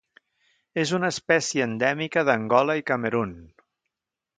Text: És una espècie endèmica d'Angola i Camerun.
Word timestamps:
És 0.83 0.93
una 0.99 1.11
espècie 1.17 1.67
endèmica 1.71 2.27
d'Angola 2.31 2.81
i 2.83 2.89
Camerun. 2.93 3.41